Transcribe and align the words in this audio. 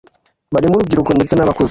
barimo 0.53 0.73
urubyiruko 0.75 1.11
ndetse 1.17 1.33
n’abakuze 1.35 1.69